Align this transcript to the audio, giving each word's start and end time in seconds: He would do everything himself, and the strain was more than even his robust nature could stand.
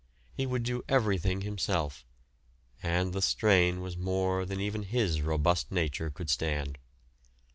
He 0.33 0.47
would 0.47 0.63
do 0.63 0.81
everything 0.89 1.41
himself, 1.41 2.07
and 2.81 3.13
the 3.13 3.21
strain 3.21 3.81
was 3.81 3.95
more 3.95 4.45
than 4.47 4.59
even 4.59 4.81
his 4.81 5.21
robust 5.21 5.71
nature 5.71 6.09
could 6.09 6.31
stand. 6.31 6.79